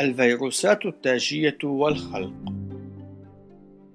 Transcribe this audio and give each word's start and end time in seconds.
الفيروسات 0.00 0.86
التاجية 0.86 1.58
والخلق. 1.64 2.32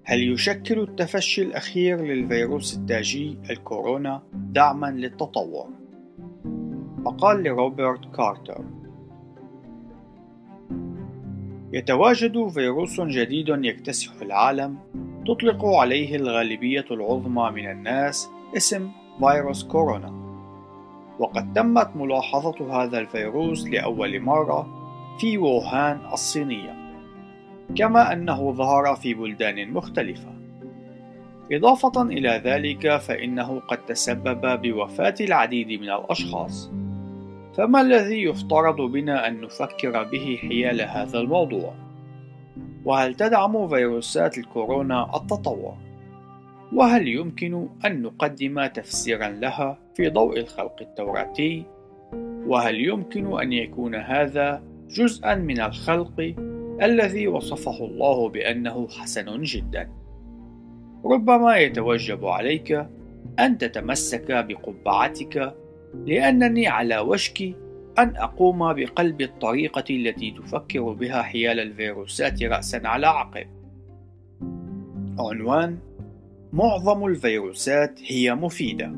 هل 0.03 0.31
يشكل 0.33 0.79
التفشي 0.79 1.41
الأخير 1.41 2.01
للفيروس 2.01 2.77
التاجي 2.77 3.37
الكورونا 3.49 4.21
دعما 4.33 4.87
للتطور؟ 4.87 5.67
مقال 6.97 7.43
لروبرت 7.43 8.15
كارتر. 8.15 8.63
يتواجد 11.73 12.47
فيروس 12.47 13.01
جديد 13.01 13.47
يكتسح 13.49 14.21
العالم 14.21 14.77
تطلق 15.27 15.65
عليه 15.65 16.15
الغالبية 16.15 16.85
العظمى 16.91 17.51
من 17.51 17.71
الناس 17.71 18.29
اسم 18.57 18.91
فيروس 19.19 19.63
كورونا. 19.63 20.19
وقد 21.19 21.53
تمت 21.53 21.89
ملاحظة 21.95 22.83
هذا 22.83 22.99
الفيروس 22.99 23.67
لأول 23.67 24.19
مرة 24.19 24.78
في 25.19 25.37
ووهان 25.37 25.99
الصينية 26.13 26.79
كما 27.75 28.13
أنه 28.13 28.51
ظهر 28.51 28.95
في 28.95 29.13
بلدان 29.13 29.71
مختلفة 29.73 30.39
إضافة 31.51 32.01
إلى 32.01 32.41
ذلك 32.45 32.97
فإنه 32.97 33.59
قد 33.59 33.85
تسبب 33.85 34.61
بوفاة 34.61 35.15
العديد 35.21 35.81
من 35.81 35.89
الأشخاص 35.89 36.71
فما 37.53 37.81
الذي 37.81 38.23
يفترض 38.23 38.81
بنا 38.81 39.27
أن 39.27 39.41
نفكر 39.41 40.03
به 40.03 40.39
حيال 40.41 40.81
هذا 40.81 41.19
الموضوع؟ 41.19 41.73
وهل 42.85 43.15
تدعم 43.15 43.67
فيروسات 43.67 44.37
الكورونا 44.37 45.15
التطور؟ 45.15 45.77
وهل 46.73 47.07
يمكن 47.07 47.67
أن 47.85 48.01
نقدم 48.01 48.65
تفسيرا 48.65 49.29
لها 49.29 49.77
في 49.93 50.09
ضوء 50.09 50.39
الخلق 50.39 50.75
التوراتي؟ 50.81 51.63
وهل 52.47 52.75
يمكن 52.75 53.39
أن 53.41 53.53
يكون 53.53 53.95
هذا 53.95 54.63
جزءا 54.89 55.35
من 55.35 55.61
الخلق 55.61 56.35
الذي 56.81 57.27
وصفه 57.27 57.85
الله 57.85 58.29
بأنه 58.29 58.87
حسن 58.87 59.41
جدا 59.41 59.89
ربما 61.05 61.57
يتوجب 61.57 62.25
عليك 62.25 62.85
أن 63.39 63.57
تتمسك 63.57 64.31
بقبعتك 64.31 65.55
لأنني 66.05 66.67
على 66.67 66.99
وشك 66.99 67.41
أن 67.99 68.15
أقوم 68.15 68.73
بقلب 68.73 69.21
الطريقة 69.21 69.83
التي 69.89 70.31
تفكر 70.31 70.81
بها 70.81 71.21
حيال 71.21 71.59
الفيروسات 71.59 72.43
رأسا 72.43 72.81
على 72.85 73.07
عقب. 73.07 73.47
عنوان 75.19 75.77
معظم 76.53 77.05
الفيروسات 77.05 77.99
هي 78.05 78.35
مفيدة. 78.35 78.91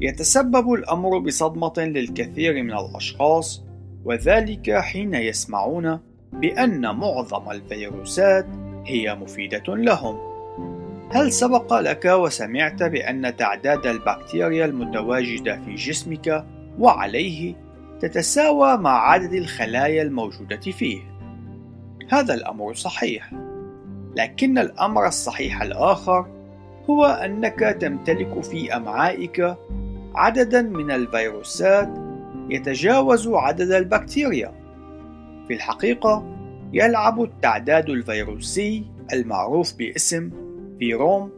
يتسبب 0.00 0.72
الأمر 0.72 1.18
بصدمة 1.18 1.72
للكثير 1.78 2.62
من 2.62 2.72
الأشخاص 2.72 3.65
وذلك 4.06 4.70
حين 4.70 5.14
يسمعون 5.14 6.00
بأن 6.32 6.96
معظم 6.96 7.50
الفيروسات 7.50 8.46
هي 8.86 9.14
مفيدة 9.14 9.62
لهم. 9.68 10.18
هل 11.12 11.32
سبق 11.32 11.80
لك 11.80 12.04
وسمعت 12.04 12.82
بأن 12.82 13.36
تعداد 13.36 13.86
البكتيريا 13.86 14.64
المتواجدة 14.64 15.60
في 15.64 15.74
جسمك 15.74 16.46
وعليه 16.78 17.54
تتساوى 18.00 18.76
مع 18.76 19.10
عدد 19.10 19.32
الخلايا 19.32 20.02
الموجودة 20.02 20.60
فيه؟ 20.60 21.00
هذا 22.10 22.34
الأمر 22.34 22.74
صحيح، 22.74 23.32
لكن 24.16 24.58
الأمر 24.58 25.06
الصحيح 25.06 25.62
الآخر 25.62 26.26
هو 26.90 27.04
أنك 27.04 27.76
تمتلك 27.80 28.42
في 28.42 28.76
أمعائك 28.76 29.56
عددا 30.14 30.62
من 30.62 30.90
الفيروسات 30.90 32.05
يتجاوز 32.50 33.28
عدد 33.28 33.70
البكتيريا. 33.72 34.52
في 35.48 35.54
الحقيقة 35.54 36.36
يلعب 36.72 37.22
التعداد 37.22 37.90
الفيروسي 37.90 38.84
المعروف 39.12 39.74
باسم 39.74 40.30
فيروم 40.78 41.30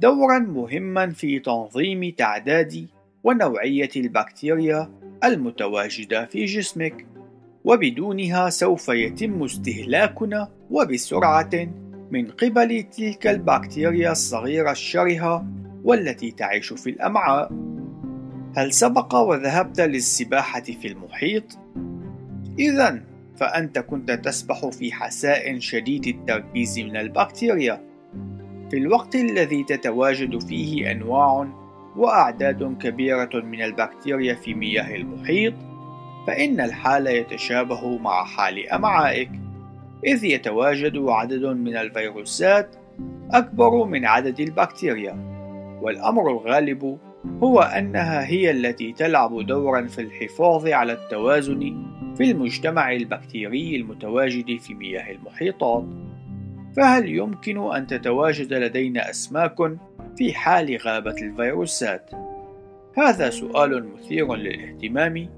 دورا 0.00 0.38
مهما 0.38 1.10
في 1.10 1.38
تنظيم 1.38 2.10
تعداد 2.18 2.86
ونوعية 3.24 3.90
البكتيريا 3.96 4.90
المتواجدة 5.24 6.24
في 6.26 6.44
جسمك 6.44 7.06
وبدونها 7.64 8.50
سوف 8.50 8.88
يتم 8.88 9.42
استهلاكنا 9.42 10.48
وبسرعة 10.70 11.68
من 12.10 12.30
قبل 12.30 12.82
تلك 12.82 13.26
البكتيريا 13.26 14.12
الصغيرة 14.12 14.70
الشرهة 14.70 15.46
والتي 15.84 16.30
تعيش 16.30 16.72
في 16.72 16.90
الأمعاء. 16.90 17.63
هل 18.56 18.72
سبق 18.72 19.14
وذهبت 19.14 19.80
للسباحة 19.80 20.60
في 20.60 20.88
المحيط؟ 20.88 21.58
إذا 22.58 23.00
فأنت 23.36 23.78
كنت 23.78 24.10
تسبح 24.10 24.68
في 24.68 24.92
حساء 24.92 25.58
شديد 25.58 26.06
التركيز 26.06 26.78
من 26.78 26.96
البكتيريا 26.96 27.80
في 28.70 28.76
الوقت 28.76 29.14
الذي 29.14 29.64
تتواجد 29.64 30.42
فيه 30.42 30.90
أنواع 30.90 31.48
وأعداد 31.96 32.76
كبيرة 32.80 33.40
من 33.40 33.62
البكتيريا 33.62 34.34
في 34.34 34.54
مياه 34.54 34.94
المحيط 34.94 35.54
فإن 36.26 36.60
الحال 36.60 37.06
يتشابه 37.06 37.98
مع 37.98 38.24
حال 38.24 38.68
أمعائك 38.68 39.30
إذ 40.06 40.24
يتواجد 40.24 40.96
عدد 40.96 41.44
من 41.44 41.76
الفيروسات 41.76 42.76
أكبر 43.30 43.84
من 43.84 44.04
عدد 44.04 44.40
البكتيريا 44.40 45.12
والأمر 45.82 46.30
الغالب 46.30 46.98
هو 47.42 47.60
أنها 47.60 48.26
هي 48.26 48.50
التي 48.50 48.92
تلعب 48.92 49.46
دورا 49.46 49.86
في 49.86 50.00
الحفاظ 50.00 50.66
على 50.66 50.92
التوازن 50.92 51.86
في 52.16 52.30
المجتمع 52.30 52.92
البكتيري 52.92 53.76
المتواجد 53.76 54.60
في 54.60 54.74
مياه 54.74 55.12
المحيطات 55.12 55.84
فهل 56.76 57.08
يمكن 57.08 57.72
أن 57.72 57.86
تتواجد 57.86 58.52
لدينا 58.52 59.10
أسماك 59.10 59.56
في 60.16 60.32
حال 60.32 60.76
غابة 60.76 61.16
الفيروسات؟ 61.22 62.10
هذا 62.98 63.30
سؤال 63.30 63.88
مثير 63.94 64.34
للاهتمام 64.34 65.28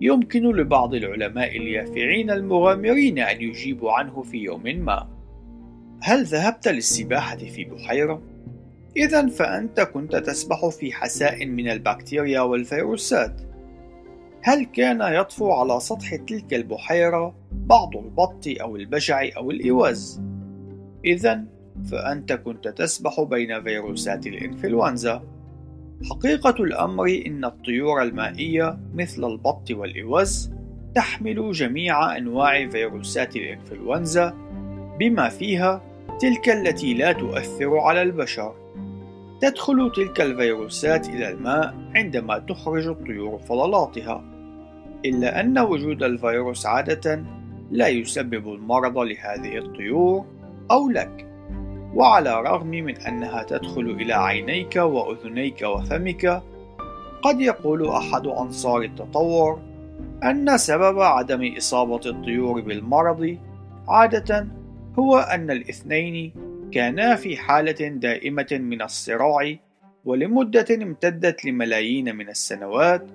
يمكن 0.00 0.56
لبعض 0.56 0.94
العلماء 0.94 1.56
اليافعين 1.56 2.30
المغامرين 2.30 3.18
أن 3.18 3.40
يجيبوا 3.40 3.92
عنه 3.92 4.22
في 4.22 4.38
يوم 4.38 4.62
ما. 4.62 5.08
هل 6.02 6.24
ذهبت 6.24 6.68
للسباحة 6.68 7.36
في 7.36 7.64
بحيرة؟ 7.64 8.22
إذا 8.96 9.26
فأنت 9.26 9.80
كنت 9.80 10.16
تسبح 10.16 10.68
في 10.68 10.92
حساء 10.92 11.46
من 11.46 11.70
البكتيريا 11.70 12.40
والفيروسات. 12.40 13.40
هل 14.42 14.64
كان 14.64 15.14
يطفو 15.14 15.50
على 15.50 15.80
سطح 15.80 16.14
تلك 16.14 16.54
البحيرة 16.54 17.34
بعض 17.52 17.96
البط 17.96 18.44
أو 18.60 18.76
البجع 18.76 19.28
أو 19.36 19.50
الإوز؟ 19.50 20.20
إذا 21.04 21.44
فأنت 21.90 22.32
كنت 22.32 22.68
تسبح 22.68 23.20
بين 23.20 23.62
فيروسات 23.62 24.26
الإنفلونزا. 24.26 25.22
حقيقة 26.10 26.64
الأمر 26.64 27.22
إن 27.26 27.44
الطيور 27.44 28.02
المائية 28.02 28.78
مثل 28.94 29.24
البط 29.24 29.70
والإوز 29.70 30.50
تحمل 30.94 31.52
جميع 31.52 32.16
أنواع 32.16 32.68
فيروسات 32.68 33.36
الإنفلونزا 33.36 34.34
بما 34.98 35.28
فيها 35.28 35.89
تلك 36.20 36.48
التي 36.48 36.94
لا 36.94 37.12
تؤثر 37.12 37.78
على 37.78 38.02
البشر. 38.02 38.54
تدخل 39.40 39.92
تلك 39.96 40.20
الفيروسات 40.20 41.08
إلى 41.08 41.28
الماء 41.28 41.74
عندما 41.94 42.38
تخرج 42.38 42.86
الطيور 42.86 43.38
فضلاتها 43.38 44.24
إلا 45.04 45.40
أن 45.40 45.58
وجود 45.58 46.02
الفيروس 46.02 46.66
عادة 46.66 47.24
لا 47.70 47.88
يسبب 47.88 48.48
المرض 48.48 48.98
لهذه 48.98 49.58
الطيور 49.58 50.24
أو 50.70 50.90
لك 50.90 51.26
وعلى 51.94 52.38
الرغم 52.38 52.70
من 52.70 52.96
أنها 52.96 53.42
تدخل 53.42 53.80
إلى 54.00 54.14
عينيك 54.14 54.76
وأذنيك 54.76 55.62
وفمك 55.62 56.42
قد 57.22 57.40
يقول 57.40 57.88
أحد 57.88 58.26
أنصار 58.26 58.82
التطور 58.82 59.60
أن 60.24 60.58
سبب 60.58 61.00
عدم 61.00 61.54
إصابة 61.56 62.00
الطيور 62.06 62.60
بالمرض 62.60 63.38
عادة 63.88 64.46
هو 64.98 65.18
أن 65.18 65.50
الاثنين 65.50 66.32
كانا 66.72 67.16
في 67.16 67.36
حالة 67.36 67.88
دائمة 67.88 68.46
من 68.52 68.82
الصراع 68.82 69.56
ولمدة 70.04 70.66
امتدت 70.82 71.44
لملايين 71.44 72.16
من 72.16 72.28
السنوات 72.28 73.06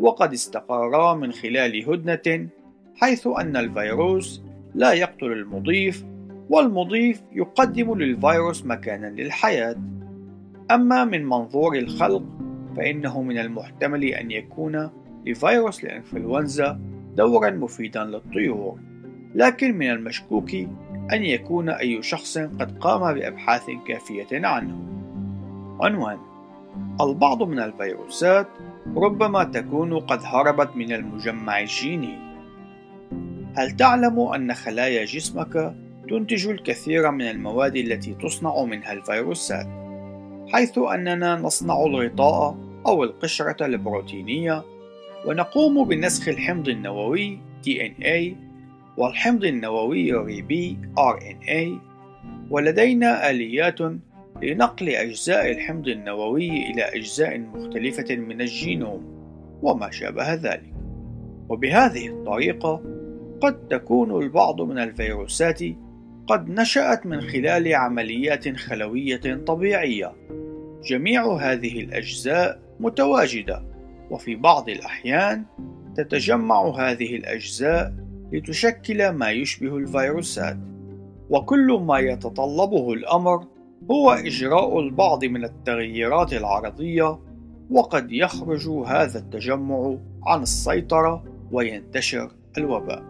وقد 0.00 0.32
استقرا 0.32 1.14
من 1.14 1.32
خلال 1.32 1.90
هدنة 1.90 2.48
حيث 2.96 3.26
أن 3.26 3.56
الفيروس 3.56 4.42
لا 4.74 4.92
يقتل 4.92 5.32
المضيف 5.32 6.04
والمضيف 6.50 7.22
يقدم 7.32 7.94
للفيروس 7.98 8.66
مكانا 8.66 9.06
للحياة. 9.06 9.76
أما 10.70 11.04
من 11.04 11.24
منظور 11.24 11.76
الخلق 11.76 12.22
فإنه 12.76 13.22
من 13.22 13.38
المحتمل 13.38 14.04
أن 14.04 14.30
يكون 14.30 14.90
لفيروس 15.26 15.84
الإنفلونزا 15.84 16.80
دورا 17.16 17.50
مفيدا 17.50 18.04
للطيور. 18.04 18.78
لكن 19.34 19.78
من 19.78 19.90
المشكوك 19.90 20.50
أن 21.12 21.24
يكون 21.24 21.68
أي 21.68 22.02
شخص 22.02 22.38
قد 22.38 22.78
قام 22.78 23.14
بأبحاث 23.14 23.70
كافية 23.86 24.46
عنه. 24.46 24.76
عنوان: 25.80 26.18
البعض 27.00 27.42
من 27.42 27.58
الفيروسات 27.58 28.48
ربما 28.96 29.44
تكون 29.44 29.98
قد 29.98 30.20
هربت 30.22 30.76
من 30.76 30.92
المجمع 30.92 31.60
الجيني. 31.60 32.18
هل 33.54 33.70
تعلم 33.76 34.20
أن 34.20 34.54
خلايا 34.54 35.04
جسمك 35.04 35.74
تنتج 36.10 36.48
الكثير 36.48 37.10
من 37.10 37.22
المواد 37.22 37.76
التي 37.76 38.14
تصنع 38.14 38.64
منها 38.64 38.92
الفيروسات 38.92 39.66
حيث 40.52 40.78
أننا 40.78 41.36
نصنع 41.36 41.84
الغطاء 41.84 42.56
أو 42.86 43.04
القشرة 43.04 43.66
البروتينية 43.66 44.62
ونقوم 45.26 45.84
بنسخ 45.88 46.28
الحمض 46.28 46.68
النووي 46.68 47.38
DNA 47.66 48.49
والحمض 49.00 49.44
النووي 49.44 50.12
الريبي 50.12 50.78
RNA 50.98 51.68
ولدينا 52.50 53.30
آليات 53.30 53.78
لنقل 54.42 54.88
أجزاء 54.88 55.50
الحمض 55.50 55.88
النووي 55.88 56.48
إلى 56.48 56.82
أجزاء 56.82 57.38
مختلفة 57.38 58.16
من 58.16 58.40
الجينوم 58.40 59.02
وما 59.62 59.90
شابه 59.90 60.34
ذلك. 60.34 60.72
وبهذه 61.48 62.08
الطريقة 62.08 62.82
قد 63.40 63.68
تكون 63.68 64.22
البعض 64.22 64.60
من 64.60 64.78
الفيروسات 64.78 65.60
قد 66.26 66.48
نشأت 66.48 67.06
من 67.06 67.20
خلال 67.20 67.74
عمليات 67.74 68.56
خلوية 68.56 69.44
طبيعية. 69.46 70.12
جميع 70.84 71.32
هذه 71.32 71.80
الأجزاء 71.80 72.60
متواجدة 72.80 73.62
وفي 74.10 74.34
بعض 74.34 74.68
الأحيان 74.68 75.44
تتجمع 75.96 76.68
هذه 76.68 77.16
الأجزاء 77.16 78.09
لتشكل 78.32 79.10
ما 79.10 79.30
يشبه 79.30 79.76
الفيروسات 79.76 80.56
وكل 81.30 81.80
ما 81.86 81.98
يتطلبه 81.98 82.92
الأمر 82.92 83.44
هو 83.90 84.10
إجراء 84.10 84.80
البعض 84.80 85.24
من 85.24 85.44
التغييرات 85.44 86.32
العرضية 86.32 87.18
وقد 87.70 88.12
يخرج 88.12 88.68
هذا 88.68 89.18
التجمع 89.18 89.96
عن 90.26 90.42
السيطرة 90.42 91.24
وينتشر 91.52 92.30
الوباء. 92.58 93.02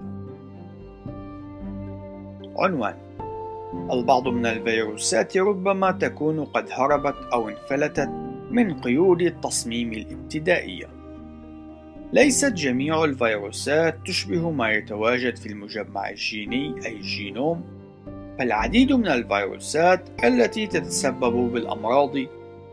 عنوان 2.58 2.94
البعض 3.92 4.28
من 4.28 4.46
الفيروسات 4.46 5.36
ربما 5.36 5.90
تكون 5.90 6.44
قد 6.44 6.68
هربت 6.72 7.16
أو 7.32 7.48
انفلتت 7.48 8.10
من 8.50 8.80
قيود 8.80 9.22
التصميم 9.22 9.92
الابتدائية. 9.92 10.99
ليست 12.12 12.52
جميع 12.52 13.04
الفيروسات 13.04 13.98
تشبه 14.06 14.50
ما 14.50 14.70
يتواجد 14.70 15.36
في 15.36 15.46
المجمع 15.46 16.10
الجيني 16.10 16.86
أي 16.86 16.96
الجينوم، 16.96 17.64
فالعديد 18.38 18.92
من 18.92 19.08
الفيروسات 19.08 20.08
التي 20.24 20.66
تتسبب 20.66 21.52
بالأمراض 21.52 22.12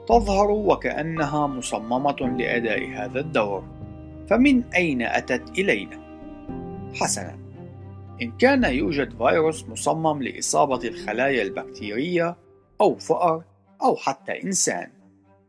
تظهر 0.08 0.52
وكأنها 0.52 1.48
مصممة 1.48 2.36
لأداء 2.38 2.90
هذا 2.90 3.20
الدور. 3.20 3.64
فمن 4.30 4.64
أين 4.74 5.02
أتت 5.02 5.50
إلينا؟ 5.50 6.00
حسنا، 6.96 7.38
إن 8.22 8.32
كان 8.38 8.64
يوجد 8.64 9.18
فيروس 9.18 9.66
مصمم 9.70 10.24
لإصابة 10.24 10.88
الخلايا 10.88 11.44
البكتيرية 11.44 12.36
أو 12.82 12.96
فأر 12.96 13.44
أو 13.84 13.96
حتى 13.96 14.44
إنسان، 14.44 14.88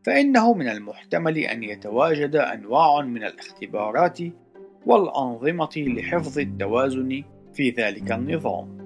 فإنه 0.03 0.53
من 0.53 0.69
المحتمل 0.69 1.37
أن 1.37 1.63
يتواجد 1.63 2.35
أنواع 2.35 3.01
من 3.01 3.23
الاختبارات 3.23 4.19
والأنظمة 4.85 5.69
لحفظ 5.77 6.39
التوازن 6.39 7.23
في 7.53 7.69
ذلك 7.69 8.11
النظام. 8.11 8.79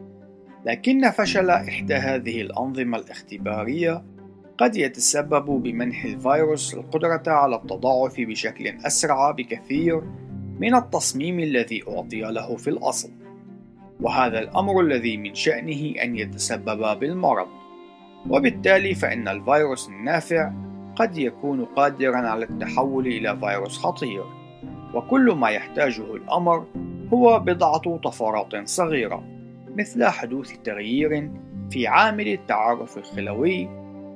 لكن 0.65 1.09
فشل 1.09 1.49
إحدى 1.49 1.93
هذه 1.93 2.41
الأنظمة 2.41 2.97
الاختبارية 2.97 4.03
قد 4.57 4.75
يتسبب 4.75 5.45
بمنح 5.45 6.05
الفيروس 6.05 6.73
القدرة 6.73 7.23
على 7.27 7.55
التضاعف 7.55 8.15
بشكل 8.17 8.67
أسرع 8.67 9.31
بكثير 9.31 10.01
من 10.59 10.75
التصميم 10.75 11.39
الذي 11.39 11.83
أعطي 11.87 12.21
له 12.21 12.55
في 12.55 12.69
الأصل. 12.69 13.11
وهذا 14.01 14.39
الأمر 14.39 14.81
الذي 14.81 15.17
من 15.17 15.35
شأنه 15.35 16.03
أن 16.03 16.15
يتسبب 16.15 16.99
بالمرض 16.99 17.47
وبالتالي 18.29 18.95
فإن 18.95 19.27
الفيروس 19.27 19.89
النافع 19.89 20.53
قد 20.95 21.17
يكون 21.17 21.65
قادرا 21.65 22.17
على 22.17 22.45
التحول 22.45 23.07
إلى 23.07 23.37
فيروس 23.39 23.77
خطير 23.77 24.23
وكل 24.93 25.31
ما 25.31 25.49
يحتاجه 25.49 26.15
الأمر 26.15 26.65
هو 27.13 27.39
بضعة 27.39 27.97
طفرات 27.97 28.69
صغيرة 28.69 29.23
مثل 29.77 30.05
حدوث 30.05 30.51
تغيير 30.63 31.31
في 31.69 31.87
عامل 31.87 32.27
التعرف 32.27 32.97
الخلوي 32.97 33.69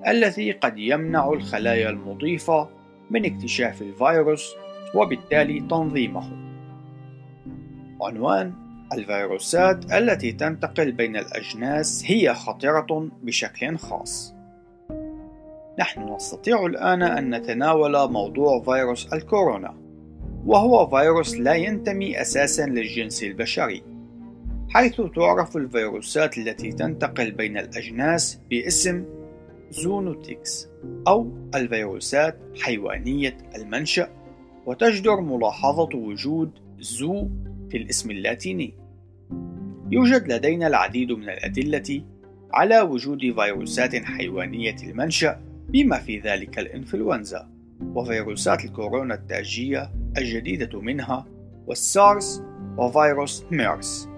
الذي 0.07 0.51
قد 0.51 0.77
يمنع 0.77 1.29
الخلايا 1.29 1.89
المضيفة 1.89 2.69
من 3.11 3.25
اكتشاف 3.25 3.81
الفيروس 3.81 4.55
وبالتالي 4.95 5.59
تنظيمه. 5.59 6.31
عنوان 8.01 8.53
الفيروسات 8.93 9.93
التي 9.93 10.31
تنتقل 10.31 10.91
بين 10.91 11.15
الأجناس 11.15 12.03
هي 12.07 12.33
خطرة 12.33 13.09
بشكل 13.23 13.77
خاص. 13.77 14.36
نحن 15.79 16.15
نستطيع 16.15 16.65
الآن 16.65 17.01
أن 17.01 17.35
نتناول 17.35 18.11
موضوع 18.11 18.63
فيروس 18.63 19.13
الكورونا، 19.13 19.77
وهو 20.45 20.87
فيروس 20.87 21.35
لا 21.35 21.53
ينتمي 21.53 22.21
أساسًا 22.21 22.65
للجنس 22.65 23.23
البشري، 23.23 23.83
حيث 24.69 25.01
تعرف 25.15 25.57
الفيروسات 25.57 26.37
التي 26.37 26.71
تنتقل 26.71 27.31
بين 27.31 27.57
الأجناس 27.57 28.39
باسم 28.49 29.05
zoonotics 29.69 30.69
أو 31.07 31.31
الفيروسات 31.55 32.39
حيوانية 32.61 33.37
المنشأ، 33.55 34.09
وتجدر 34.65 35.21
ملاحظة 35.21 35.89
وجود 35.95 36.51
zoo 36.79 37.29
في 37.69 37.77
الاسم 37.77 38.11
اللاتيني. 38.11 38.73
يوجد 39.91 40.33
لدينا 40.33 40.67
العديد 40.67 41.11
من 41.11 41.29
الأدلة 41.29 42.03
على 42.53 42.81
وجود 42.81 43.19
فيروسات 43.19 43.95
حيوانية 43.95 44.75
المنشأ 44.83 45.46
بما 45.69 45.97
في 45.97 46.19
ذلك 46.19 46.59
الإنفلونزا 46.59 47.49
وفيروسات 47.95 48.65
الكورونا 48.65 49.13
التاجية 49.13 49.91
الجديدة 50.17 50.81
منها 50.81 51.25
والسارس 51.67 52.43
وفيروس 52.77 53.45
ميرس. 53.51 54.09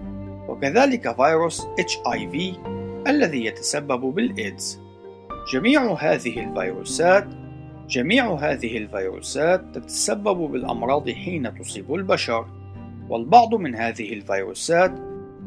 وكذلك 0.47 1.15
فيروس 1.15 1.61
HIV 1.61 2.37
الذي 3.07 3.45
يتسبب 3.45 4.01
بالإيدز. 4.01 4.79
جميع 5.53 5.93
هذه 5.93 6.49
الفيروسات 6.49 7.27
جميع 7.87 8.33
هذه 8.33 8.77
الفيروسات 8.77 9.75
تتسبب 9.75 10.37
بالأمراض 10.51 11.09
حين 11.09 11.55
تصيب 11.55 11.93
البشر. 11.93 12.45
والبعض 13.09 13.55
من 13.55 13.75
هذه 13.75 14.13
الفيروسات 14.13 14.91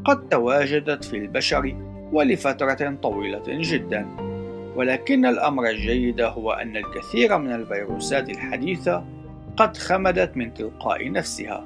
قد 0.05 0.29
تواجدت 0.29 1.03
في 1.03 1.17
البشر 1.17 1.77
ولفترة 2.11 2.97
طويلة 3.01 3.43
جدا. 3.47 4.32
ولكن 4.75 5.25
الأمر 5.25 5.69
الجيد 5.69 6.21
هو 6.21 6.51
أن 6.51 6.77
الكثير 6.77 7.37
من 7.37 7.51
الفيروسات 7.51 8.29
الحديثة 8.29 9.05
قد 9.57 9.77
خمدت 9.77 10.37
من 10.37 10.53
تلقاء 10.53 11.11
نفسها 11.11 11.65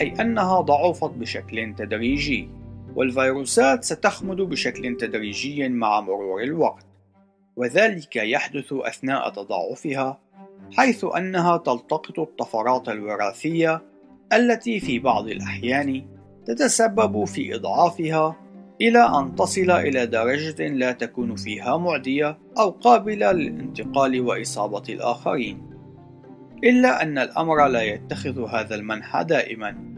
أي 0.00 0.14
أنها 0.20 0.60
ضعفت 0.60 1.10
بشكل 1.10 1.74
تدريجي 1.78 2.48
والفيروسات 2.96 3.84
ستخمد 3.84 4.36
بشكل 4.36 4.96
تدريجي 4.96 5.68
مع 5.68 6.00
مرور 6.00 6.42
الوقت 6.42 6.86
وذلك 7.56 8.16
يحدث 8.16 8.72
أثناء 8.72 9.28
تضاعفها 9.28 10.20
حيث 10.72 11.04
أنها 11.16 11.56
تلتقط 11.56 12.18
الطفرات 12.18 12.88
الوراثية 12.88 13.82
التي 14.32 14.80
في 14.80 14.98
بعض 14.98 15.28
الأحيان 15.28 16.06
تتسبب 16.46 17.24
في 17.24 17.54
إضعافها 17.54 18.43
إلى 18.80 18.98
أن 18.98 19.34
تصل 19.34 19.70
إلى 19.70 20.06
درجة 20.06 20.68
لا 20.68 20.92
تكون 20.92 21.36
فيها 21.36 21.76
معدية 21.76 22.38
أو 22.58 22.70
قابلة 22.70 23.32
للانتقال 23.32 24.20
وإصابة 24.20 24.82
الآخرين. 24.88 25.70
إلا 26.64 27.02
أن 27.02 27.18
الأمر 27.18 27.66
لا 27.66 27.82
يتخذ 27.82 28.48
هذا 28.48 28.74
المنحى 28.74 29.24
دائما، 29.24 29.94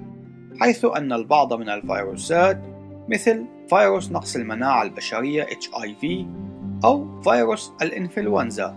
حيث 0.60 0.84
أن 0.84 1.12
البعض 1.12 1.52
من 1.52 1.68
الفيروسات 1.68 2.62
مثل 3.08 3.44
فيروس 3.68 4.12
نقص 4.12 4.36
المناعة 4.36 4.82
البشرية 4.82 5.44
HIV 5.44 6.06
أو 6.84 7.22
فيروس 7.22 7.72
الإنفلونزا 7.82 8.76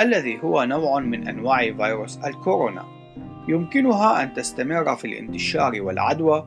الذي 0.00 0.38
هو 0.42 0.64
نوع 0.64 1.00
من 1.00 1.28
أنواع 1.28 1.72
فيروس 1.72 2.18
الكورونا 2.18 2.84
يمكنها 3.48 4.22
أن 4.22 4.34
تستمر 4.34 4.96
في 4.96 5.04
الانتشار 5.04 5.82
والعدوى 5.82 6.46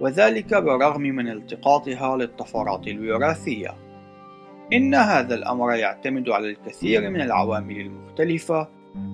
وذلك 0.00 0.54
بالرغم 0.54 1.02
من 1.02 1.28
التقاطها 1.28 2.16
للطفرات 2.16 2.88
الوراثية. 2.88 3.74
إن 4.72 4.94
هذا 4.94 5.34
الأمر 5.34 5.74
يعتمد 5.74 6.28
على 6.28 6.50
الكثير 6.50 7.10
من 7.10 7.20
العوامل 7.20 7.80
المختلفة 7.80 8.68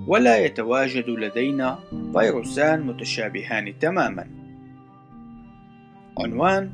ولا 0.06 0.38
يتواجد 0.38 1.08
لدينا 1.08 1.78
فيروسان 2.12 2.82
متشابهان 2.82 3.78
تماما. 3.78 4.26
عنوان 6.18 6.70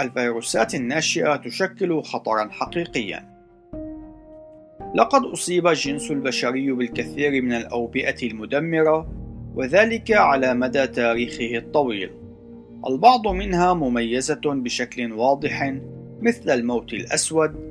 الفيروسات 0.00 0.74
الناشئة 0.74 1.36
تشكل 1.36 2.02
خطرا 2.02 2.48
حقيقيا. 2.50 3.30
لقد 4.94 5.24
أصيب 5.24 5.66
الجنس 5.66 6.10
البشري 6.10 6.72
بالكثير 6.72 7.42
من 7.42 7.52
الأوبئة 7.52 8.30
المدمرة 8.30 9.08
وذلك 9.54 10.12
على 10.12 10.54
مدى 10.54 10.86
تاريخه 10.86 11.58
الطويل 11.58 12.19
البعض 12.86 13.28
منها 13.28 13.74
مميزة 13.74 14.40
بشكل 14.44 15.12
واضح 15.12 15.74
مثل 16.20 16.50
الموت 16.50 16.92
الأسود 16.92 17.70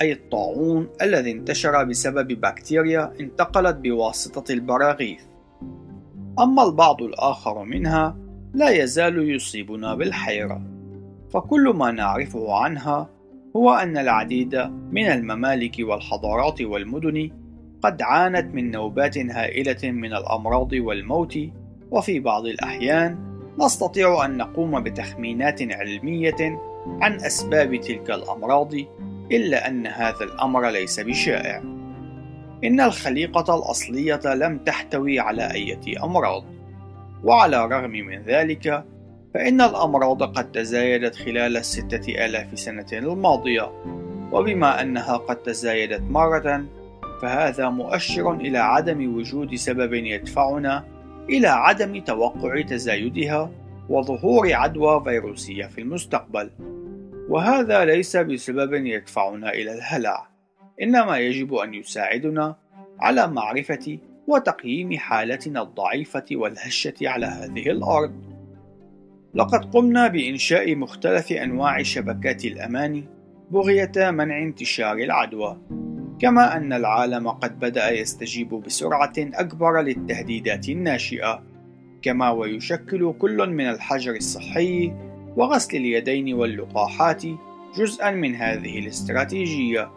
أي 0.00 0.12
الطاعون 0.12 0.88
الذي 1.02 1.30
انتشر 1.30 1.84
بسبب 1.84 2.28
بكتيريا 2.40 3.12
انتقلت 3.20 3.76
بواسطة 3.76 4.52
البراغيث. 4.52 5.20
أما 6.38 6.62
البعض 6.62 7.02
الآخر 7.02 7.64
منها 7.64 8.16
لا 8.54 8.70
يزال 8.70 9.30
يصيبنا 9.30 9.94
بالحيرة 9.94 10.62
فكل 11.30 11.68
ما 11.68 11.90
نعرفه 11.90 12.54
عنها 12.54 13.10
هو 13.56 13.70
أن 13.70 13.96
العديد 13.96 14.56
من 14.90 15.06
الممالك 15.06 15.76
والحضارات 15.80 16.62
والمدن 16.62 17.30
قد 17.82 18.02
عانت 18.02 18.54
من 18.54 18.70
نوبات 18.70 19.18
هائلة 19.18 19.90
من 19.90 20.12
الأمراض 20.14 20.72
والموت 20.72 21.38
وفي 21.90 22.20
بعض 22.20 22.46
الأحيان 22.46 23.31
نستطيع 23.58 24.24
أن 24.24 24.36
نقوم 24.36 24.80
بتخمينات 24.80 25.62
علمية 25.62 26.60
عن 27.00 27.14
أسباب 27.14 27.80
تلك 27.80 28.10
الأمراض 28.10 28.74
إلا 29.32 29.68
أن 29.68 29.86
هذا 29.86 30.24
الأمر 30.24 30.70
ليس 30.70 31.00
بشائع. 31.00 31.62
إن 32.64 32.80
الخليقة 32.80 33.54
الأصلية 33.54 34.20
لم 34.24 34.58
تحتوي 34.58 35.20
على 35.20 35.52
أي 35.52 35.78
أمراض. 36.02 36.44
وعلى 37.24 37.64
الرغم 37.64 37.90
من 37.90 38.22
ذلك 38.22 38.84
فإن 39.34 39.60
الأمراض 39.60 40.22
قد 40.22 40.52
تزايدت 40.52 41.16
خلال 41.16 41.56
الستة 41.56 42.24
آلاف 42.26 42.58
سنة 42.58 42.86
الماضية. 42.92 43.72
وبما 44.32 44.82
أنها 44.82 45.16
قد 45.16 45.36
تزايدت 45.36 46.02
مرة 46.10 46.64
فهذا 47.22 47.68
مؤشر 47.68 48.32
إلى 48.34 48.58
عدم 48.58 49.16
وجود 49.16 49.54
سبب 49.54 49.92
يدفعنا 49.94 50.84
إلى 51.28 51.48
عدم 51.48 52.00
توقع 52.00 52.60
تزايدها 52.60 53.50
وظهور 53.88 54.52
عدوى 54.52 55.04
فيروسية 55.04 55.66
في 55.66 55.80
المستقبل 55.80 56.50
وهذا 57.28 57.84
ليس 57.84 58.16
بسبب 58.16 58.72
يدفعنا 58.86 59.52
إلى 59.52 59.74
الهلع 59.74 60.28
إنما 60.82 61.18
يجب 61.18 61.54
أن 61.54 61.74
يساعدنا 61.74 62.56
على 63.00 63.26
معرفة 63.26 63.98
وتقييم 64.28 64.98
حالتنا 64.98 65.62
الضعيفة 65.62 66.24
والهشة 66.32 66.94
على 67.02 67.26
هذه 67.26 67.70
الأرض. 67.70 68.12
لقد 69.34 69.64
قمنا 69.64 70.08
بإنشاء 70.08 70.76
مختلف 70.76 71.32
أنواع 71.32 71.82
شبكات 71.82 72.44
الأمان 72.44 73.04
بغية 73.50 74.10
منع 74.10 74.38
انتشار 74.42 74.96
العدوى، 74.96 75.58
كما 76.22 76.56
أن 76.56 76.72
العالم 76.72 77.28
قد 77.28 77.58
بدأ 77.58 77.90
يستجيب 77.90 78.48
بسرعة 78.48 79.12
أكبر 79.18 79.80
للتهديدات 79.80 80.68
الناشئة، 80.68 81.42
كما 82.02 82.30
ويشكل 82.30 83.14
كل 83.18 83.50
من 83.50 83.68
الحجر 83.68 84.14
الصحي 84.16 84.92
وغسل 85.36 85.76
اليدين 85.76 86.34
واللقاحات 86.34 87.22
جزءا 87.76 88.10
من 88.10 88.34
هذه 88.34 88.78
الاستراتيجية 88.78 89.90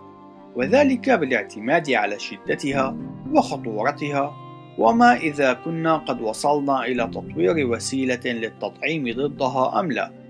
وذلك 0.55 1.10
بالاعتماد 1.10 1.91
على 1.91 2.20
شدتها 2.20 2.98
وخطورتها 3.32 4.34
وما 4.77 5.15
إذا 5.15 5.53
كنا 5.53 5.98
قد 5.98 6.22
وصلنا 6.22 6.86
إلى 6.86 7.08
تطوير 7.08 7.67
وسيلة 7.67 8.22
للتطعيم 8.25 9.13
ضدها 9.15 9.79
أم 9.79 9.91
لا. 9.91 10.25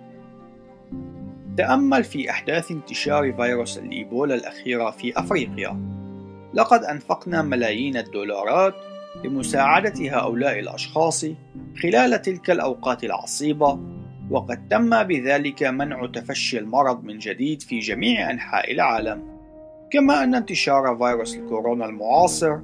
تأمل 1.58 2.04
في 2.04 2.30
أحداث 2.30 2.72
انتشار 2.72 3.34
فيروس 3.34 3.78
الإيبولا 3.78 4.36
الأخيرة 4.36 4.92
في 4.92 5.20
أفريقيا. 5.20 5.80
لقد 6.54 6.84
أنفقنا 6.84 7.42
ملايين 7.42 7.98
الدولارات 7.98 8.74
لمساعدة 9.24 9.94
هؤلاء 10.18 10.60
الأشخاص 10.60 11.26
خلال 11.84 12.22
تلك 12.22 12.52
الأوقات 12.52 13.04
العصيبة، 13.04 13.80
وقد 14.30 14.68
تم 14.68 15.04
بذلك 15.04 15.64
منع 15.64 16.06
تفشي 16.06 16.60
المرض 16.60 17.04
من 17.04 17.18
جديد 17.18 17.62
في 17.62 17.80
جميع 17.80 18.32
أنحاء 18.32 18.72
العالم. 18.72 19.36
كما 19.92 20.24
أن 20.24 20.36
انتشار 20.36 20.98
فيروس 20.98 21.36
الكورونا 21.36 21.86
المعاصر 21.86 22.58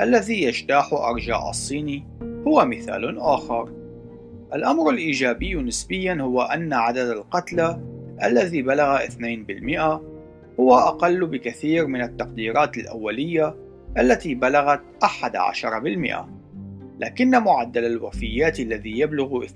الذي 0.00 0.42
يجتاح 0.42 0.92
أرجاء 0.92 1.50
الصين 1.50 2.08
هو 2.46 2.64
مثال 2.64 3.18
آخر. 3.18 3.68
الأمر 4.54 4.90
الإيجابي 4.90 5.54
نسبيا 5.54 6.18
هو 6.20 6.42
أن 6.42 6.72
عدد 6.72 7.08
القتلى 7.08 7.80
الذي 8.24 8.62
بلغ 8.62 8.98
2% 8.98 9.10
هو 10.60 10.74
أقل 10.74 11.26
بكثير 11.26 11.86
من 11.86 12.02
التقديرات 12.02 12.76
الأولية 12.76 13.54
التي 13.98 14.34
بلغت 14.34 14.80
11%. 15.04 16.40
لكن 17.00 17.30
معدل 17.30 17.84
الوفيات 17.84 18.60
الذي 18.60 18.98
يبلغ 18.98 19.46
2% 19.46 19.50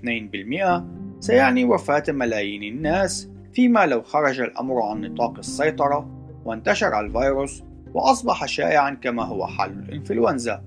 سيعني 1.19 1.65
وفاة 1.65 2.03
ملايين 2.09 2.63
الناس 2.63 3.29
فيما 3.53 3.85
لو 3.85 4.01
خرج 4.01 4.39
الأمر 4.41 4.81
عن 4.81 5.01
نطاق 5.01 5.37
السيطرة 5.37 6.09
وانتشر 6.45 6.99
الفيروس 6.99 7.63
وأصبح 7.93 8.45
شائعا 8.45 8.91
كما 8.91 9.23
هو 9.23 9.47
حال 9.47 9.71
الإنفلونزا 9.71 10.63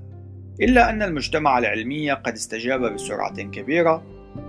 إلا 0.60 0.90
أن 0.90 1.02
المجتمع 1.02 1.58
العلمي 1.58 2.10
قد 2.10 2.32
استجاب 2.32 2.94
بسرعة 2.94 3.42
كبيرة 3.42 4.02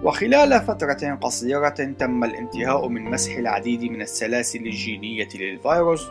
وخلال 0.03 0.61
فترة 0.61 1.15
قصيرة 1.21 1.69
تم 1.69 2.23
الانتهاء 2.23 2.87
من 2.87 3.03
مسح 3.03 3.37
العديد 3.37 3.83
من 3.83 4.01
السلاسل 4.01 4.59
الجينية 4.59 5.29
للفيروس 5.35 6.07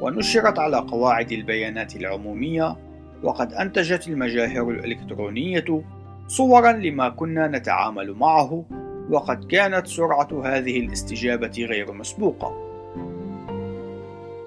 ونشرت 0.00 0.58
على 0.58 0.76
قواعد 0.76 1.32
البيانات 1.32 1.96
العمومية 1.96 2.76
وقد 3.22 3.52
أنتجت 3.52 4.08
المجاهر 4.08 4.70
الإلكترونية 4.70 5.82
صورا 6.28 6.72
لما 6.72 7.08
كنا 7.08 7.48
نتعامل 7.48 8.12
معه 8.12 8.64
وقد 9.10 9.44
كانت 9.44 9.86
سرعة 9.86 10.28
هذه 10.44 10.80
الاستجابة 10.80 11.66
غير 11.68 11.92
مسبوقة 11.92 12.72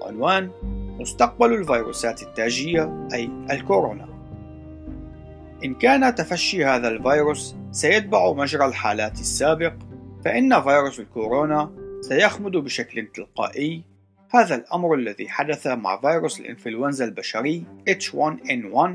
بعنوان 0.00 0.50
مستقبل 1.00 1.52
الفيروسات 1.52 2.22
التاجية 2.22 3.08
أي 3.14 3.30
الكورونا. 3.50 4.08
إن 5.64 5.74
كان 5.74 6.14
تفشي 6.14 6.64
هذا 6.64 6.88
الفيروس 6.88 7.56
سيتبع 7.76 8.32
مجرى 8.32 8.66
الحالات 8.66 9.20
السابق، 9.20 9.72
فإن 10.24 10.62
فيروس 10.62 11.00
الكورونا 11.00 11.70
سيخمد 12.00 12.52
بشكل 12.52 13.06
تلقائي 13.06 13.82
هذا 14.30 14.54
الأمر 14.54 14.94
الذي 14.94 15.28
حدث 15.28 15.66
مع 15.66 16.00
فيروس 16.00 16.40
الإنفلونزا 16.40 17.04
البشري 17.04 17.64
H1N1 17.90 18.90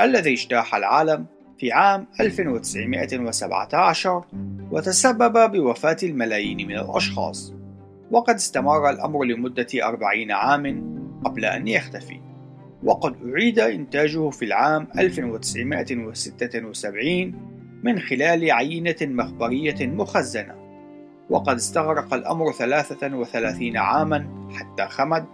الذي 0.00 0.32
اجتاح 0.32 0.74
العالم 0.74 1.26
في 1.58 1.72
عام 1.72 2.06
1917 2.20 4.24
وتسبب 4.70 5.52
بوفاة 5.52 5.96
الملايين 6.02 6.68
من 6.68 6.76
الأشخاص. 6.76 7.54
وقد 8.10 8.34
استمر 8.34 8.90
الأمر 8.90 9.24
لمدة 9.24 9.66
أربعين 9.74 10.32
عام 10.32 10.94
قبل 11.24 11.44
أن 11.44 11.68
يختفي 11.68 12.20
وقد 12.82 13.16
أعيد 13.26 13.58
إنتاجه 13.58 14.30
في 14.30 14.44
العام 14.44 14.88
1976 14.98 17.49
من 17.82 17.98
خلال 17.98 18.50
عينة 18.50 18.96
مخبرية 19.02 19.86
مخزنة. 19.86 20.54
وقد 21.30 21.56
استغرق 21.56 22.14
الأمر 22.14 22.52
33 22.52 23.76
عاما 23.76 24.48
حتى 24.54 24.86
خمد 24.86 25.24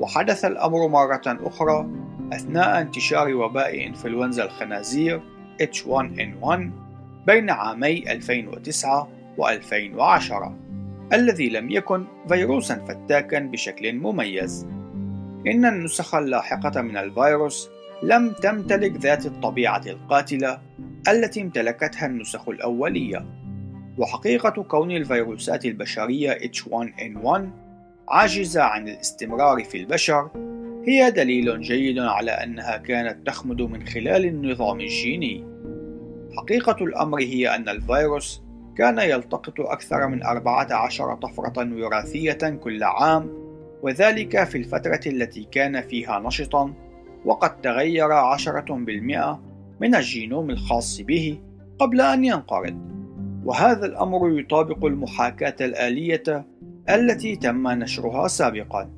وحدث 0.00 0.44
الأمر 0.44 0.88
مرة 0.88 1.22
أخرى 1.26 1.86
أثناء 2.32 2.80
انتشار 2.80 3.34
وباء 3.34 3.86
إنفلونزا 3.86 4.44
الخنازير 4.44 5.20
H1N1 5.62 6.60
بين 7.26 7.50
عامي 7.50 8.12
2009 8.12 9.08
و 9.38 9.48
2010 9.48 10.54
الذي 11.12 11.48
لم 11.48 11.70
يكن 11.70 12.04
فيروسا 12.28 12.74
فتاكا 12.74 13.38
بشكل 13.38 13.92
مميز. 13.92 14.66
إن 15.46 15.64
النسخ 15.64 16.14
اللاحقة 16.14 16.82
من 16.82 16.96
الفيروس 16.96 17.70
لم 18.02 18.30
تمتلك 18.30 18.96
ذات 18.96 19.26
الطبيعة 19.26 19.82
القاتلة 19.86 20.60
التي 21.08 21.42
امتلكتها 21.42 22.06
النسخ 22.06 22.48
الأولية. 22.48 23.26
وحقيقة 23.98 24.62
كون 24.62 24.90
الفيروسات 24.90 25.64
البشرية 25.64 26.38
H1N1 26.38 27.40
عاجزة 28.08 28.62
عن 28.62 28.88
الاستمرار 28.88 29.64
في 29.64 29.76
البشر 29.80 30.30
هي 30.86 31.10
دليل 31.10 31.60
جيد 31.60 31.98
على 31.98 32.30
أنها 32.30 32.76
كانت 32.76 33.26
تخمد 33.26 33.62
من 33.62 33.86
خلال 33.86 34.24
النظام 34.24 34.80
الجيني. 34.80 35.44
حقيقة 36.36 36.84
الأمر 36.84 37.20
هي 37.20 37.54
أن 37.54 37.68
الفيروس 37.68 38.42
كان 38.76 38.98
يلتقط 38.98 39.60
أكثر 39.60 40.08
من 40.08 40.22
14 40.22 41.14
طفرة 41.14 41.84
وراثية 41.84 42.58
كل 42.62 42.82
عام 42.82 43.30
وذلك 43.82 44.44
في 44.44 44.58
الفترة 44.58 45.00
التي 45.06 45.48
كان 45.50 45.80
فيها 45.80 46.20
نشطا 46.20 46.87
وقد 47.24 47.60
تغير 47.60 48.12
عشرة 48.12 48.74
بالمئة 48.74 49.40
من 49.80 49.94
الجينوم 49.94 50.50
الخاص 50.50 51.00
به 51.00 51.38
قبل 51.78 52.00
أن 52.00 52.24
ينقرض. 52.24 52.76
وهذا 53.44 53.86
الأمر 53.86 54.40
يطابق 54.40 54.84
المحاكاة 54.84 55.56
الآلية 55.60 56.46
التي 56.88 57.36
تم 57.36 57.68
نشرها 57.68 58.28
سابقا. 58.28 58.90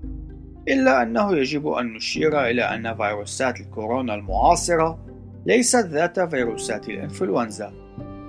إلا 0.69 1.03
أنه 1.03 1.37
يجب 1.37 1.69
أن 1.69 1.95
نشير 1.95 2.41
إلى 2.41 2.63
أن 2.63 2.95
فيروسات 2.97 3.61
الكورونا 3.61 4.15
المعاصرة 4.15 4.99
ليست 5.47 5.87
ذات 5.87 6.21
فيروسات 6.21 6.89
الإنفلونزا 6.89 7.73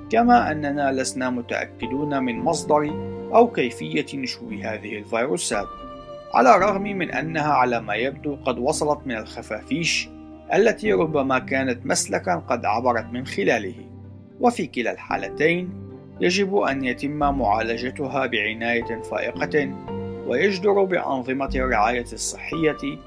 كما 0.09 0.51
أننا 0.51 0.91
لسنا 0.91 1.29
متأكدون 1.29 2.23
من 2.23 2.39
مصدر 2.39 2.89
أو 3.35 3.51
كيفية 3.51 4.05
نشوء 4.13 4.53
هذه 4.53 4.97
الفيروسات. 4.97 5.67
على 6.33 6.55
الرغم 6.55 6.81
من 6.81 7.11
أنها 7.11 7.53
على 7.53 7.81
ما 7.81 7.95
يبدو 7.95 8.35
قد 8.45 8.59
وصلت 8.59 8.99
من 9.05 9.17
الخفافيش 9.17 10.09
التي 10.53 10.93
ربما 10.93 11.39
كانت 11.39 11.85
مسلكا 11.85 12.35
قد 12.35 12.65
عبرت 12.65 13.05
من 13.05 13.25
خلاله. 13.25 13.75
وفي 14.39 14.67
كلا 14.67 14.91
الحالتين 14.91 15.69
يجب 16.21 16.55
أن 16.55 16.83
يتم 16.83 17.19
معالجتها 17.19 18.25
بعناية 18.25 19.01
فائقة 19.01 19.71
ويجدر 20.27 20.83
بأنظمة 20.83 21.51
الرعاية 21.55 22.05
الصحية 22.13 22.97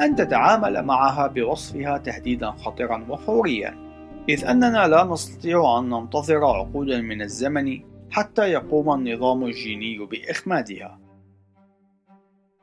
أن 0.00 0.16
تتعامل 0.16 0.82
معها 0.82 1.26
بوصفها 1.26 1.98
تهديدا 1.98 2.50
خطرا 2.50 3.06
وفوريا 3.08 3.74
إذ 4.28 4.44
أننا 4.44 4.88
لا 4.88 5.04
نستطيع 5.04 5.78
أن 5.78 5.90
ننتظر 5.90 6.44
عقودا 6.44 7.00
من 7.00 7.22
الزمن 7.22 7.80
حتى 8.10 8.42
يقوم 8.42 8.94
النظام 8.94 9.44
الجيني 9.44 9.98
بإخمادها. 9.98 11.03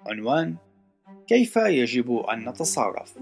عنوان 0.07 0.55
كيف 1.27 1.55
يجب 1.55 2.17
أن 2.17 2.49
نتصرف؟ 2.49 3.17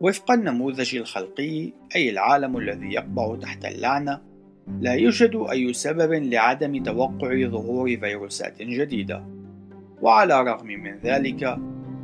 وفق 0.00 0.30
النموذج 0.30 0.96
الخلقي 0.96 1.72
أي 1.96 2.10
العالم 2.10 2.56
الذي 2.56 2.92
يقبع 2.92 3.36
تحت 3.36 3.64
اللعنة 3.64 4.20
لا 4.80 4.92
يوجد 4.92 5.46
أي 5.50 5.72
سبب 5.72 6.12
لعدم 6.12 6.82
توقع 6.82 7.46
ظهور 7.46 7.96
فيروسات 7.96 8.62
جديدة. 8.62 9.24
وعلى 10.02 10.40
الرغم 10.40 10.66
من 10.66 10.98
ذلك 10.98 11.58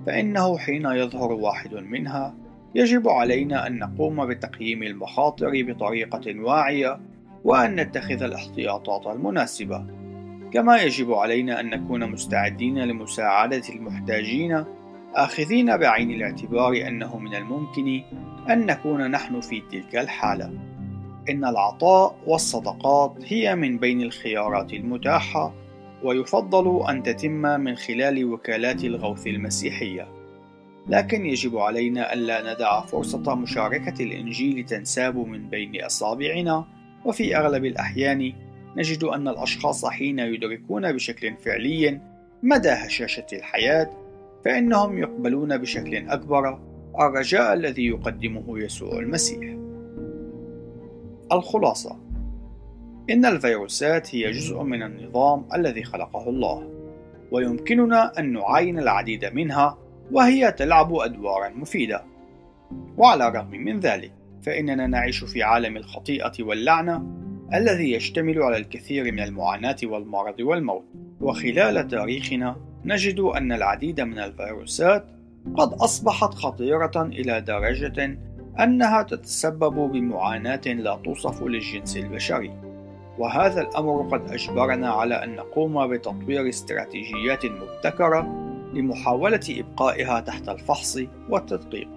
فإنه 0.06 0.59
حين 0.59 0.85
يظهر 0.87 1.32
واحد 1.32 1.75
منها 1.75 2.35
يجب 2.75 3.09
علينا 3.09 3.66
أن 3.66 3.78
نقوم 3.78 4.26
بتقييم 4.26 4.82
المخاطر 4.82 5.50
بطريقة 5.54 6.40
واعية 6.40 7.00
وأن 7.44 7.75
نتخذ 7.75 8.23
الاحتياطات 8.23 9.06
المناسبة. 9.06 10.00
كما 10.52 10.76
يجب 10.76 11.12
علينا 11.12 11.61
أن 11.61 11.71
نكون 11.71 12.11
مستعدين 12.11 12.78
لمساعدة 12.78 13.62
المحتاجين 13.69 14.64
آخذين 15.14 15.76
بعين 15.76 16.11
الاعتبار 16.11 16.73
أنه 16.87 17.19
من 17.19 17.35
الممكن 17.35 18.02
أن 18.50 18.66
نكون 18.66 19.11
نحن 19.11 19.40
في 19.40 19.62
تلك 19.73 19.97
الحالة. 19.97 20.52
إن 21.30 21.45
العطاء 21.45 22.16
والصدقات 22.26 23.14
هي 23.26 23.57
من 23.57 23.78
بين 23.78 24.00
الخيارات 24.02 24.73
المتاحة، 24.73 25.54
ويفضل 26.04 26.88
أن 26.90 27.02
تتم 27.02 27.61
من 27.61 27.76
خلال 27.76 28.25
وكالات 28.25 28.85
الغوث 28.85 29.26
المسيحية. 29.26 30.09
لكن 30.88 31.26
يجب 31.26 31.59
علينا 31.59 32.12
ألا 32.12 32.54
ندع 32.54 32.80
فرصة 32.80 33.35
مشاركة 33.35 34.02
الإنجيل 34.02 34.64
تنساب 34.64 35.16
من 35.16 35.49
بين 35.49 35.85
أصابعنا، 35.85 36.64
وفي 37.04 37.37
أغلب 37.37 37.64
الأحيان 37.64 38.33
نجد 38.76 39.04
أن 39.04 39.28
الأشخاص 39.28 39.84
حين 39.86 40.18
يدركون 40.18 40.92
بشكل 40.92 41.36
فعلي 41.36 42.00
مدى 42.42 42.68
هشاشة 42.68 43.26
الحياة 43.32 43.90
فإنهم 44.44 44.98
يقبلون 44.98 45.58
بشكل 45.58 46.08
أكبر 46.08 46.58
الرجاء 47.00 47.54
الذي 47.54 47.86
يقدمه 47.86 48.58
يسوع 48.58 48.98
المسيح. 48.98 49.56
الخلاصة: 51.32 51.96
إن 53.10 53.24
الفيروسات 53.24 54.14
هي 54.14 54.30
جزء 54.30 54.62
من 54.62 54.82
النظام 54.82 55.44
الذي 55.54 55.84
خلقه 55.84 56.28
الله، 56.28 56.70
ويمكننا 57.32 58.18
أن 58.18 58.32
نعاين 58.32 58.78
العديد 58.78 59.24
منها 59.24 59.78
وهي 60.12 60.52
تلعب 60.52 60.94
أدوارا 60.94 61.48
مفيدة. 61.48 62.04
وعلى 62.96 63.28
الرغم 63.28 63.50
من 63.50 63.80
ذلك، 63.80 64.12
فإننا 64.42 64.86
نعيش 64.86 65.24
في 65.24 65.42
عالم 65.42 65.76
الخطيئة 65.76 66.32
واللعنة 66.40 67.02
الذي 67.54 67.92
يشتمل 67.92 68.42
على 68.42 68.57
الكثير 68.57 69.12
من 69.12 69.21
المعاناة 69.21 69.77
والمرض 69.85 70.40
والموت، 70.40 70.85
وخلال 71.20 71.88
تاريخنا 71.88 72.57
نجد 72.85 73.20
أن 73.20 73.53
العديد 73.53 74.01
من 74.01 74.18
الفيروسات 74.18 75.07
قد 75.57 75.72
أصبحت 75.72 76.35
خطيرة 76.35 76.92
إلى 76.96 77.40
درجة 77.40 78.18
أنها 78.61 79.03
تتسبب 79.03 79.74
بمعاناة 79.92 80.61
لا 80.66 81.01
توصف 81.05 81.42
للجنس 81.42 81.96
البشري، 81.96 82.51
وهذا 83.18 83.61
الأمر 83.61 84.09
قد 84.09 84.33
أجبرنا 84.33 84.90
على 84.90 85.24
أن 85.24 85.37
نقوم 85.37 85.87
بتطوير 85.87 86.48
استراتيجيات 86.48 87.46
مبتكرة 87.46 88.20
لمحاولة 88.74 89.40
إبقائها 89.51 90.20
تحت 90.20 90.48
الفحص 90.48 90.98
والتدقيق. 91.29 91.88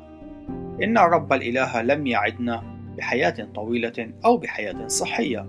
إن 0.84 0.98
الرب 0.98 1.34
الإله 1.34 1.82
لم 1.82 2.08
يعدنا 2.08 2.73
بحياة 2.98 3.48
طويلة 3.56 4.14
أو 4.26 4.38
بحياة 4.38 4.88
صحية، 4.88 5.48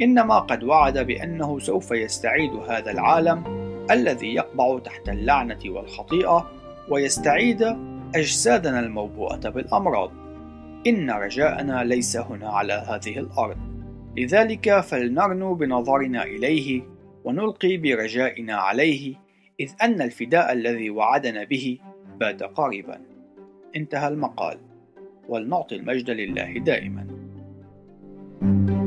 إنما 0.00 0.38
قد 0.38 0.64
وعد 0.64 0.98
بأنه 0.98 1.58
سوف 1.58 1.90
يستعيد 1.90 2.52
هذا 2.52 2.90
العالم 2.90 3.44
الذي 3.90 4.34
يقبع 4.34 4.78
تحت 4.78 5.08
اللعنة 5.08 5.58
والخطيئة 5.66 6.50
ويستعيد 6.90 7.62
أجسادنا 8.14 8.80
الموبوءة 8.80 9.48
بالأمراض. 9.48 10.12
إن 10.86 11.10
رجاءنا 11.10 11.84
ليس 11.84 12.16
هنا 12.16 12.48
على 12.48 12.72
هذه 12.72 13.18
الأرض، 13.18 13.56
لذلك 14.16 14.80
فلنرنو 14.80 15.54
بنظرنا 15.54 16.22
إليه 16.22 16.82
ونلقي 17.24 17.76
برجائنا 17.76 18.54
عليه، 18.54 19.14
إذ 19.60 19.72
أن 19.82 20.02
الفداء 20.02 20.52
الذي 20.52 20.90
وعدنا 20.90 21.44
به 21.44 21.78
بات 22.20 22.42
قريبا. 22.42 23.00
انتهى 23.76 24.08
المقال، 24.08 24.58
ولنعطي 25.28 25.76
المجد 25.76 26.10
لله 26.10 26.58
دائما. 26.58 27.06
thank 28.40 28.70
you 28.70 28.77